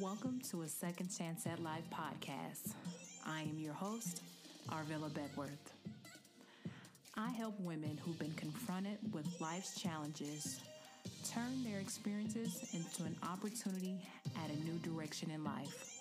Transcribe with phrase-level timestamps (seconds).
[0.00, 2.72] Welcome to a Second Chance at Life podcast.
[3.26, 4.22] I am your host,
[4.70, 5.74] Arvilla Beckworth.
[7.18, 10.60] I help women who've been confronted with life's challenges
[11.30, 13.98] turn their experiences into an opportunity
[14.42, 15.98] at a new direction in life.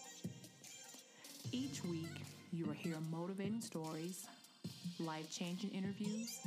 [1.51, 2.23] Each week,
[2.53, 4.25] you will hear motivating stories,
[5.01, 6.39] life changing interviews,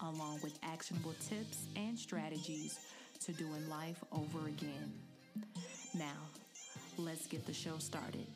[0.00, 2.78] along with actionable tips and strategies
[3.24, 4.92] to doing life over again.
[5.92, 6.28] Now,
[7.04, 8.26] let's get the show started.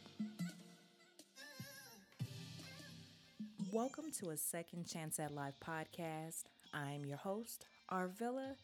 [3.73, 6.45] Welcome to a Second Chance at Life podcast.
[6.73, 8.55] I'm your host, Arvilla,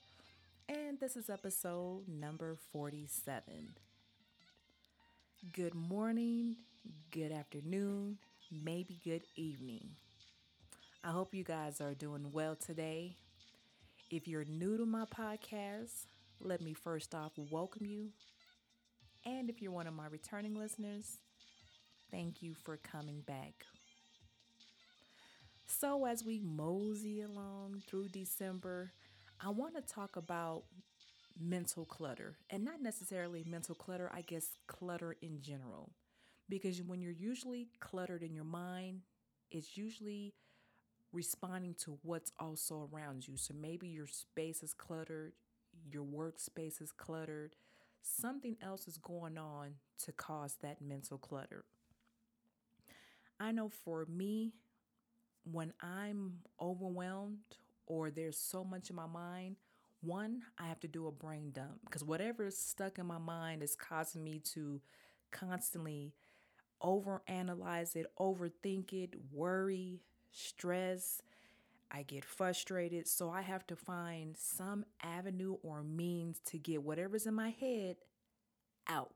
[0.69, 3.75] and this is episode number 47.
[5.53, 6.57] Good morning,
[7.11, 8.17] good afternoon,
[8.51, 9.91] maybe good evening.
[11.05, 13.17] I hope you guys are doing well today.
[14.11, 16.07] If you're new to my podcast,
[16.41, 18.09] let me first off welcome you.
[19.27, 21.19] And if you're one of my returning listeners,
[22.11, 23.65] thank you for coming back.
[25.67, 28.93] So, as we mosey along through December,
[29.41, 30.65] I want to talk about
[31.39, 35.91] mental clutter and not necessarily mental clutter, I guess clutter in general.
[36.49, 39.03] Because when you're usually cluttered in your mind,
[39.51, 40.35] it's usually
[41.13, 43.37] responding to what's also around you.
[43.37, 45.33] So maybe your space is cluttered,
[45.91, 47.55] your workspace is cluttered,
[48.03, 51.65] something else is going on to cause that mental clutter.
[53.39, 54.53] I know for me,
[55.45, 57.39] when I'm overwhelmed
[57.87, 59.57] or there's so much in my mind,
[60.03, 63.63] one, I have to do a brain dump because whatever is stuck in my mind
[63.63, 64.81] is causing me to
[65.31, 66.15] constantly
[66.83, 70.01] overanalyze it, overthink it, worry,
[70.33, 71.23] stress.
[71.91, 73.09] I get frustrated.
[73.09, 77.97] So I have to find some avenue or means to get whatever's in my head
[78.89, 79.13] out.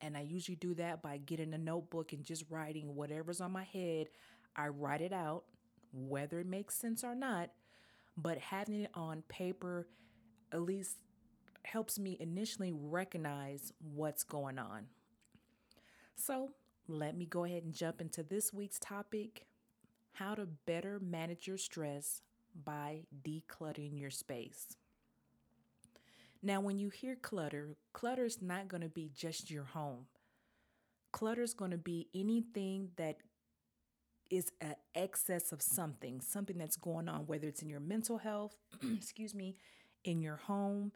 [0.00, 3.64] And I usually do that by getting a notebook and just writing whatever's on my
[3.64, 4.08] head.
[4.56, 5.44] I write it out,
[5.92, 7.50] whether it makes sense or not.
[8.16, 9.86] But having it on paper
[10.52, 10.98] at least
[11.64, 14.86] helps me initially recognize what's going on.
[16.14, 16.50] So
[16.88, 19.46] let me go ahead and jump into this week's topic
[20.12, 22.22] how to better manage your stress
[22.64, 24.76] by decluttering your space.
[26.42, 30.06] Now, when you hear clutter, clutter is not going to be just your home.
[31.12, 33.18] Clutter is going to be anything that
[34.28, 38.56] is an excess of something, something that's going on, whether it's in your mental health,
[38.96, 39.56] excuse me,
[40.04, 40.90] in your home.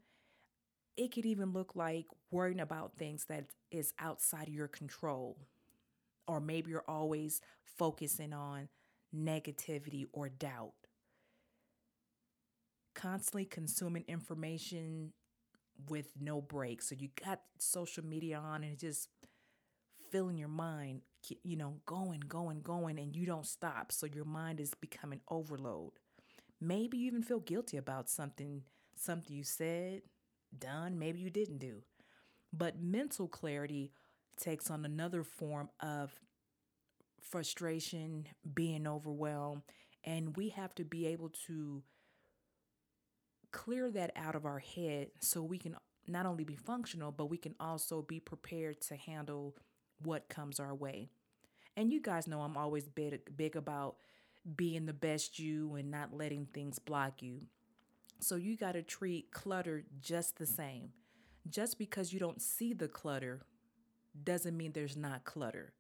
[0.97, 5.37] It could even look like worrying about things that is outside of your control.
[6.27, 8.69] Or maybe you're always focusing on
[9.17, 10.75] negativity, or doubt.
[12.95, 15.13] Constantly consuming information
[15.89, 16.83] with no break.
[16.83, 19.09] So you got social media on and it's just
[20.11, 21.03] filling your mind,
[21.43, 23.93] you know, going, going, going, and you don't stop.
[23.93, 25.93] So your mind is becoming overload.
[26.61, 28.63] Maybe you even feel guilty about something,
[28.97, 30.03] something you said,
[30.59, 31.83] done, maybe you didn't do.
[32.53, 33.93] But mental clarity
[34.39, 36.19] takes on another form of
[37.31, 39.63] frustration, being overwhelmed,
[40.05, 41.83] and we have to be able to
[43.53, 45.77] clear that out of our head so we can
[46.07, 49.57] not only be functional, but we can also be prepared to handle
[50.03, 51.09] what comes our way.
[51.77, 53.97] And you guys know I'm always big, big about
[54.57, 57.43] being the best you and not letting things block you.
[58.21, 60.91] So you got to treat clutter just the same.
[61.49, 63.43] Just because you don't see the clutter
[64.25, 65.73] doesn't mean there's not clutter.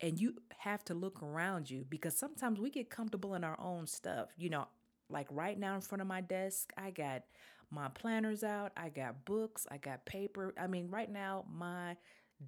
[0.00, 3.86] And you have to look around you because sometimes we get comfortable in our own
[3.86, 4.30] stuff.
[4.38, 4.68] You know,
[5.10, 7.22] like right now in front of my desk, I got
[7.70, 10.54] my planners out, I got books, I got paper.
[10.58, 11.96] I mean, right now, my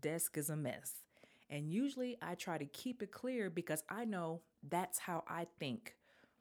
[0.01, 1.05] desk is a mess.
[1.51, 5.95] And usually I try to keep it clear because I know that's how I think.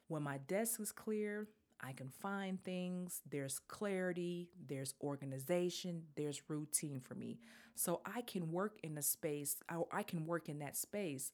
[0.08, 1.48] When my desk is clear,
[1.82, 7.38] I can find things, there's clarity, there's organization, there's routine for me.
[7.74, 11.32] So I can work in a space, I, I can work in that space.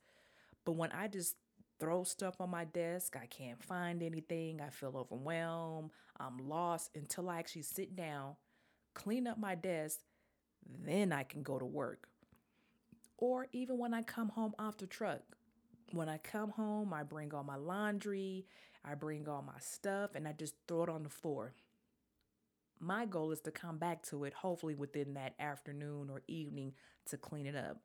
[0.65, 1.37] But when I just
[1.79, 7.29] throw stuff on my desk, I can't find anything, I feel overwhelmed, I'm lost until
[7.29, 8.37] I actually sit down,
[8.95, 10.01] clean up my desk,
[10.85, 12.09] then I can go to work.
[13.19, 15.23] Or even when I come home off the truck,
[15.93, 18.47] when I come home, I bring all my laundry,
[18.85, 21.55] I bring all my stuff, and I just throw it on the floor.
[22.81, 26.75] My goal is to come back to it, hopefully within that afternoon or evening,
[27.07, 27.79] to clean it up.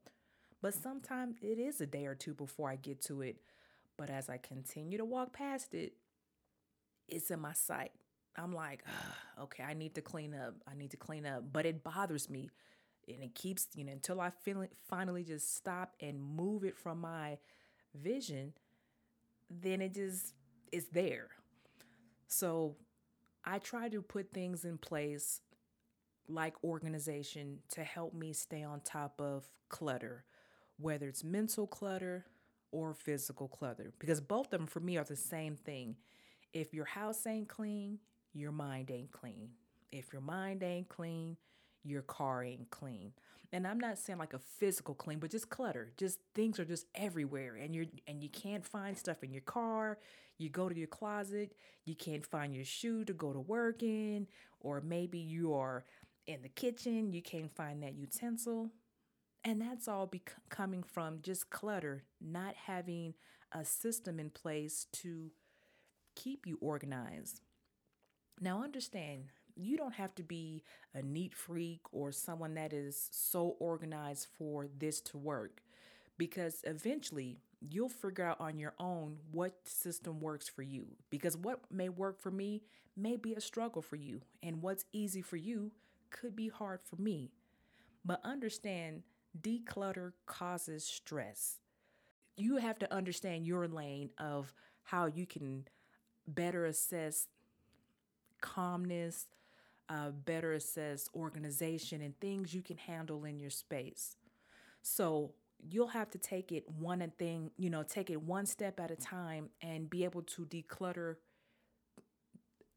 [0.62, 3.38] But sometimes it is a day or two before I get to it.
[3.98, 5.94] But as I continue to walk past it,
[7.08, 7.92] it's in my sight.
[8.36, 8.84] I'm like,
[9.42, 10.56] okay, I need to clean up.
[10.68, 11.52] I need to clean up.
[11.52, 12.50] But it bothers me
[13.08, 17.02] and it keeps, you know, until I feel finally just stop and move it from
[17.02, 17.38] my
[17.96, 18.54] vision,
[19.50, 20.34] then it just
[20.72, 21.30] is there.
[22.28, 22.76] So
[23.46, 25.42] I try to put things in place
[26.28, 30.24] like organization to help me stay on top of clutter,
[30.78, 32.26] whether it's mental clutter
[32.72, 35.96] or physical clutter, because both of them for me are the same thing.
[36.54, 38.00] If your house ain't clean,
[38.34, 39.50] your mind ain't clean.
[39.92, 41.38] If your mind ain't clean,
[41.84, 43.12] your car ain't clean.
[43.54, 45.94] And I'm not saying like a physical clean, but just clutter.
[45.96, 50.00] Just things are just everywhere and you're and you can't find stuff in your car.
[50.40, 51.56] You go to your closet,
[51.86, 54.28] you can't find your shoe to go to work in,
[54.60, 55.86] or maybe you are
[56.26, 58.72] in the kitchen, you can't find that utensil.
[59.44, 63.14] And that's all be- coming from just clutter, not having
[63.52, 65.30] a system in place to
[66.16, 67.42] keep you organized.
[68.42, 70.64] Now, understand, you don't have to be
[70.94, 75.62] a neat freak or someone that is so organized for this to work
[76.18, 81.60] because eventually you'll figure out on your own what system works for you because what
[81.72, 82.62] may work for me
[82.96, 85.72] may be a struggle for you and what's easy for you
[86.10, 87.32] could be hard for me.
[88.06, 89.04] But understand
[89.40, 91.60] declutter causes stress.
[92.38, 94.54] You have to understand your lane of
[94.84, 95.66] how you can
[96.28, 97.28] better assess
[98.42, 99.28] calmness
[99.90, 104.16] uh, better assess organization and things you can handle in your space.
[104.82, 105.34] So
[105.70, 108.96] you'll have to take it one thing, you know, take it one step at a
[108.96, 111.16] time and be able to declutter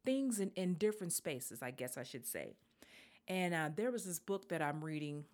[0.05, 2.55] things in, in different spaces, I guess I should say.
[3.29, 5.25] And uh, there was this book that I'm reading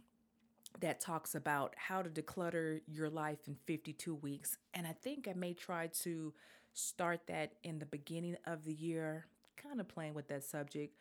[0.81, 4.57] that talks about how to declutter your life in 52 weeks.
[4.73, 6.33] And I think I may try to
[6.73, 9.27] start that in the beginning of the year,
[9.57, 10.97] kind of playing with that subject.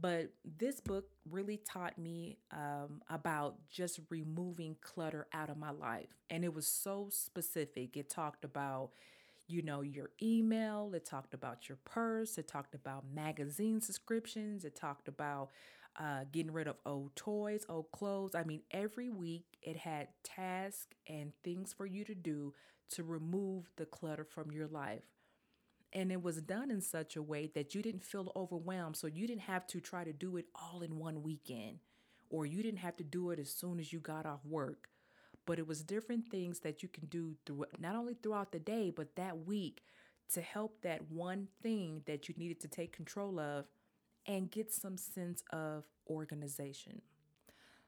[0.00, 6.08] But this book really taught me um, about just removing clutter out of my life.
[6.30, 7.96] And it was so specific.
[7.96, 8.90] It talked about,
[9.46, 14.74] you know, your email, it talked about your purse, it talked about magazine subscriptions, it
[14.74, 15.50] talked about
[16.00, 18.34] uh, getting rid of old toys, old clothes.
[18.34, 22.52] I mean, every week it had tasks and things for you to do
[22.90, 25.02] to remove the clutter from your life.
[25.94, 28.96] And it was done in such a way that you didn't feel overwhelmed.
[28.96, 31.78] So you didn't have to try to do it all in one weekend,
[32.30, 34.88] or you didn't have to do it as soon as you got off work.
[35.46, 38.90] But it was different things that you can do through not only throughout the day,
[38.90, 39.82] but that week
[40.32, 43.66] to help that one thing that you needed to take control of
[44.26, 47.02] and get some sense of organization.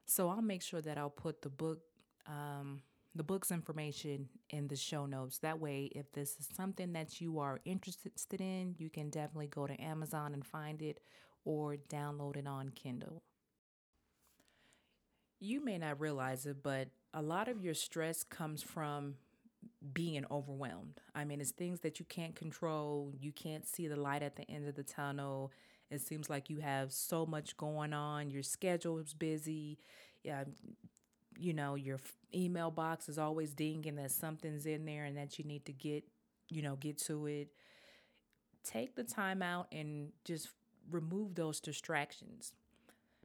[0.05, 1.81] So I'll make sure that I'll put the book
[2.26, 2.82] um,
[3.17, 5.39] the book's information in the show notes.
[5.39, 9.67] That way, if this is something that you are interested in, you can definitely go
[9.67, 11.01] to Amazon and find it
[11.45, 13.23] or download it on Kindle.
[15.39, 19.15] You may not realize it, but a lot of your stress comes from
[19.93, 21.01] being overwhelmed.
[21.15, 23.13] I mean, it's things that you can't control.
[23.19, 25.53] You can't see the light at the end of the tunnel.
[25.91, 28.31] It seems like you have so much going on.
[28.31, 29.79] Your schedule is busy.
[30.25, 30.45] Yeah,
[31.38, 31.99] you know, your
[32.35, 36.05] email box is always dinging that something's in there and that you need to get,
[36.49, 37.49] you know, get to it.
[38.65, 40.49] Take the time out and just
[40.91, 42.53] remove those distractions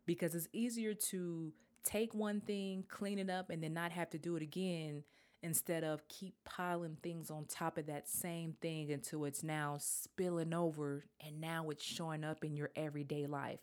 [0.05, 4.17] because it's easier to take one thing, clean it up, and then not have to
[4.17, 5.03] do it again
[5.43, 10.53] instead of keep piling things on top of that same thing until it's now spilling
[10.53, 13.59] over and now it's showing up in your everyday life.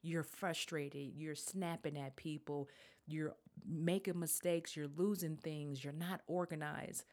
[0.00, 2.68] You're frustrated, you're snapping at people,
[3.06, 3.34] you're
[3.66, 7.04] making mistakes, you're losing things, you're not organized.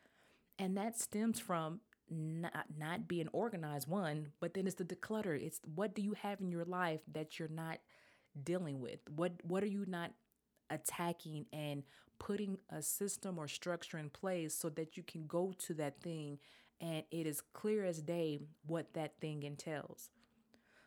[0.59, 5.39] And that stems from not not being organized one, but then it's the declutter.
[5.41, 7.79] It's what do you have in your life that you're not
[8.43, 8.99] dealing with?
[9.15, 10.11] What what are you not
[10.69, 11.83] attacking and
[12.19, 16.39] putting a system or structure in place so that you can go to that thing
[16.81, 20.09] and it is clear as day what that thing entails.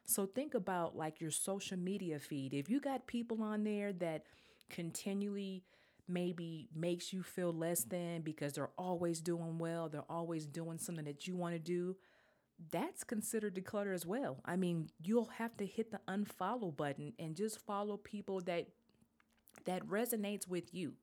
[0.05, 2.55] So think about like your social media feed.
[2.55, 4.25] If you got people on there that
[4.71, 5.65] continually
[6.09, 11.05] maybe makes you feel less than because they're always doing well, they're always doing something
[11.05, 11.97] that you want to do,
[12.71, 14.41] that's considered declutter as well.
[14.45, 18.69] I mean, you'll have to hit the unfollow button and just follow people that
[19.65, 20.95] that resonates with you.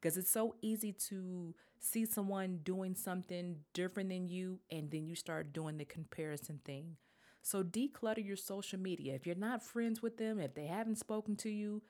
[0.00, 5.14] Because it's so easy to see someone doing something different than you and then you
[5.14, 6.96] start doing the comparison thing.
[7.42, 9.14] So declutter your social media.
[9.14, 11.82] If you're not friends with them, if they haven't spoken to you,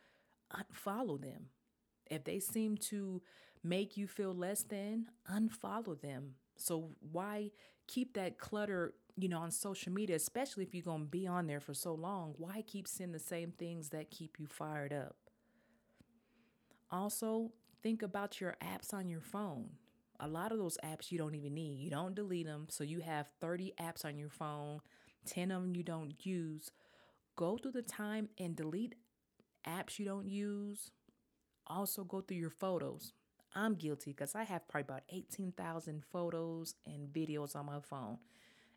[0.54, 1.46] unfollow them.
[2.10, 3.22] If they seem to
[3.62, 6.34] make you feel less than, unfollow them.
[6.56, 7.50] So why
[7.86, 11.46] keep that clutter, you know, on social media, especially if you're going to be on
[11.46, 12.34] there for so long?
[12.38, 15.16] Why keep seeing the same things that keep you fired up?
[16.90, 19.70] Also, think about your apps on your phone.
[20.20, 21.78] A lot of those apps you don't even need.
[21.78, 22.66] You don't delete them.
[22.70, 24.80] So you have 30 apps on your phone,
[25.26, 26.70] 10 of them you don't use.
[27.34, 28.94] Go through the time and delete
[29.68, 30.90] apps you don't use.
[31.66, 33.12] Also, go through your photos.
[33.54, 38.18] I'm guilty because I have probably about 18,000 photos and videos on my phone.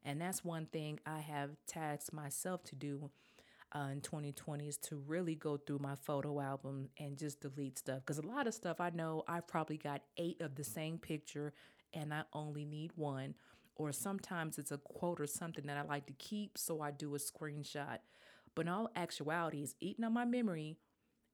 [0.05, 3.09] And that's one thing I have tasked myself to do
[3.75, 7.99] uh, in 2020 is to really go through my photo album and just delete stuff.
[7.99, 11.53] Because a lot of stuff I know I've probably got eight of the same picture
[11.93, 13.35] and I only need one.
[13.75, 17.15] Or sometimes it's a quote or something that I like to keep, so I do
[17.15, 17.99] a screenshot.
[18.55, 20.77] But in all actuality, it's eating up my memory.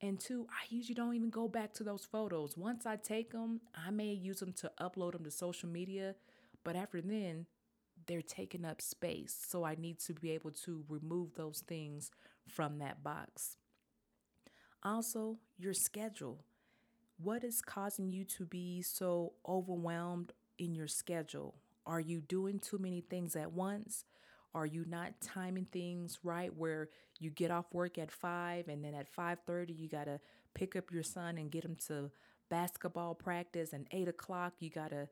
[0.02, 2.58] And two, I usually don't even go back to those photos.
[2.58, 6.16] Once I take them, I may use them to upload them to social media.
[6.64, 7.46] But after then,
[8.08, 9.36] they're taking up space.
[9.48, 12.12] So I need to be able to remove those things
[12.48, 13.58] from that box.
[14.84, 16.44] Also, your schedule.
[17.18, 21.56] What is causing you to be so overwhelmed in your schedule?
[21.86, 24.04] Are you doing too many things at once?
[24.56, 28.96] Are you not timing things right where you get off work at 5 and then
[28.96, 30.20] at 5:30 you got to
[30.54, 32.10] pick up your son and get him to
[32.50, 35.10] basketball practice and 8 o'clock you got to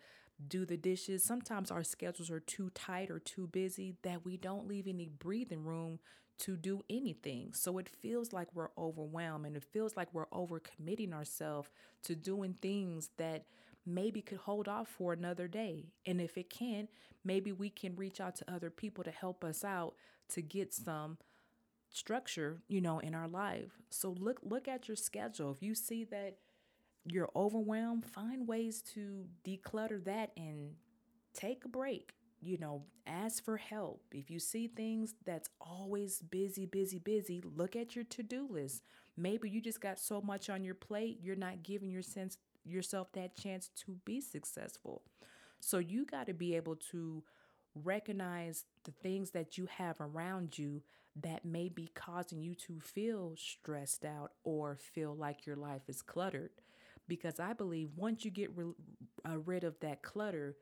[0.48, 1.24] do the dishes.
[1.26, 5.64] Sometimes our schedules are too tight or too busy that we don't leave any breathing
[5.64, 6.00] room
[6.40, 7.54] to do anything.
[7.54, 11.70] So it feels like we're overwhelmed and it feels like we're overcommitting ourselves
[12.04, 13.46] to doing things that
[13.86, 15.86] maybe could hold off for another day.
[16.06, 16.88] And if it can,
[17.24, 19.96] maybe we can reach out to other people to help us out
[20.30, 21.18] to get some
[21.90, 23.78] structure, you know, in our life.
[23.90, 25.52] So look look at your schedule.
[25.52, 26.38] If you see that
[27.06, 30.72] you're overwhelmed, find ways to declutter that and
[31.34, 32.13] take a break.
[32.42, 34.02] You know, ask for help.
[34.12, 38.84] If you see things that's always busy, busy, busy, look at your to do list.
[39.16, 43.12] Maybe you just got so much on your plate, you're not giving your sense, yourself
[43.13, 45.01] that chance to be successful.
[45.60, 47.24] So you got to be able to
[47.75, 50.84] recognize the things that you have around you
[51.22, 56.01] that may be causing you to feel stressed out or feel like your life is
[56.01, 56.50] cluttered
[57.08, 58.74] because I believe once you get re-
[59.27, 60.55] uh, rid of that clutter,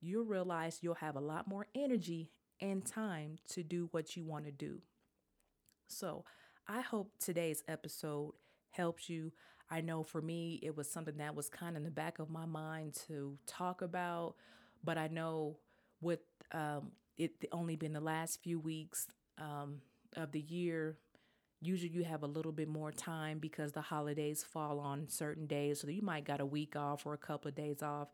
[0.00, 2.30] you'll realize you'll have a lot more energy
[2.60, 4.80] and time to do what you want to do.
[5.88, 6.24] So,
[6.68, 8.34] I hope today's episode
[8.70, 9.32] helps you.
[9.70, 12.28] I know for me, it was something that was kind of in the back of
[12.28, 14.34] my mind to talk about,
[14.82, 15.58] but I know
[16.00, 16.20] with
[16.52, 19.06] um, it only been the last few weeks
[19.38, 19.76] um,
[20.16, 20.96] of the year,
[21.62, 25.80] Usually you have a little bit more time because the holidays fall on certain days.
[25.80, 28.08] So you might got a week off or a couple of days off.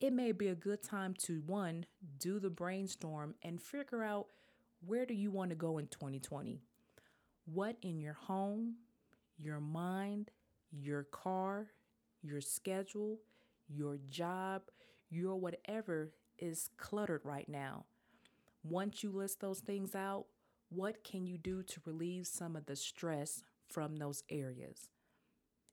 [0.00, 1.86] It may be a good time to one,
[2.18, 4.26] do the brainstorm and figure out
[4.84, 6.62] where do you want to go in 2020?
[7.44, 8.76] What in your home,
[9.38, 10.30] your mind,
[10.70, 11.68] your car,
[12.22, 13.18] your schedule,
[13.68, 14.62] your job,
[15.08, 17.84] your whatever is cluttered right now.
[18.62, 20.26] Once you list those things out,
[20.68, 24.88] what can you do to relieve some of the stress from those areas?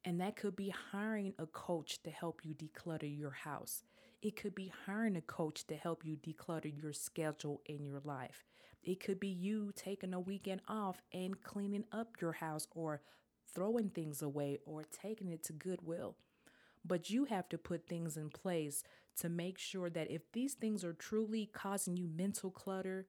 [0.06, 3.84] And that could be hiring a coach to help you declutter your house.
[4.22, 8.46] It could be hiring a coach to help you declutter your schedule in your life.
[8.84, 13.02] It could be you taking a weekend off and cleaning up your house or
[13.54, 16.16] throwing things away or taking it to Goodwill.
[16.86, 18.84] But you have to put things in place
[19.18, 23.08] to make sure that if these things are truly causing you mental clutter,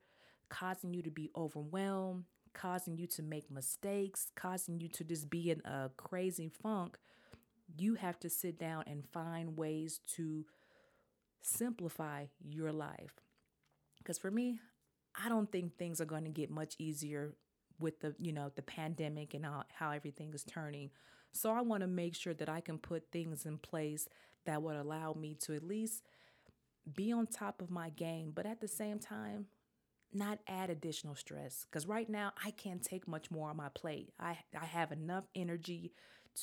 [0.48, 5.50] causing you to be overwhelmed, causing you to make mistakes, causing you to just be
[5.50, 6.98] in a crazy funk,
[7.76, 10.44] you have to sit down and find ways to
[11.42, 13.20] simplify your life.
[13.98, 14.60] Because for me,
[15.14, 17.34] I don't think things are going to get much easier
[17.78, 20.90] with the, you know, the pandemic and how, how everything is turning.
[21.32, 24.08] So I want to make sure that I can put things in place
[24.46, 26.02] that would allow me to at least
[26.94, 29.46] be on top of my game, but at the same time,
[30.12, 34.10] not add additional stress because right now I can't take much more on my plate.
[34.18, 35.92] I, I have enough energy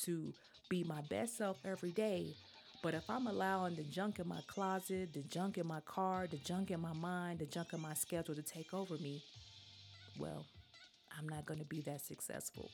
[0.04, 0.32] to
[0.68, 2.34] be my best self every day.
[2.82, 6.36] But if I'm allowing the junk in my closet, the junk in my car, the
[6.36, 9.22] junk in my mind, the junk in my schedule to take over me,
[10.18, 10.44] well,
[11.18, 12.70] I'm not going to be that successful.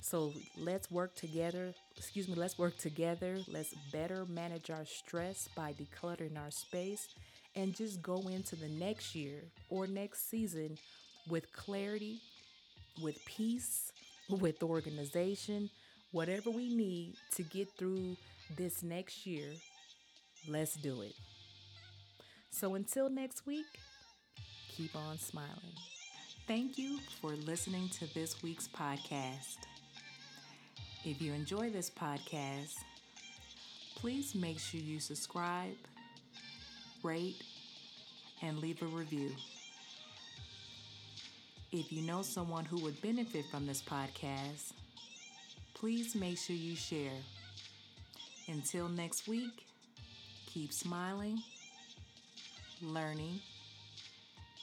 [0.00, 1.74] So let's work together.
[1.96, 3.38] Excuse me, let's work together.
[3.48, 7.08] Let's better manage our stress by decluttering our space
[7.56, 9.40] and just go into the next year
[9.70, 10.78] or next season
[11.28, 12.20] with clarity,
[13.02, 13.92] with peace,
[14.28, 15.68] with organization,
[16.12, 18.16] whatever we need to get through
[18.56, 19.50] this next year,
[20.48, 21.14] let's do it.
[22.50, 23.66] So until next week,
[24.68, 25.74] keep on smiling.
[26.48, 29.58] Thank you for listening to this week's podcast.
[31.04, 32.72] If you enjoy this podcast,
[33.96, 35.76] please make sure you subscribe,
[37.02, 37.42] rate,
[38.40, 39.30] and leave a review.
[41.70, 44.72] If you know someone who would benefit from this podcast,
[45.74, 47.20] please make sure you share.
[48.48, 49.66] Until next week,
[50.46, 51.42] keep smiling,
[52.80, 53.38] learning,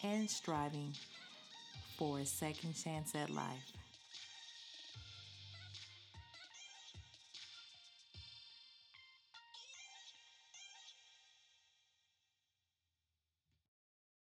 [0.02, 0.92] and striving
[1.98, 3.72] for a second chance at life.